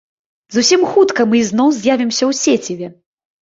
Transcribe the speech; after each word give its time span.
Зусім 0.55 0.85
хутка 0.93 1.21
мы 1.35 1.39
ізноў 1.43 1.69
з'явімся 1.83 2.21
ў 2.29 2.33
сеціве! 2.43 2.95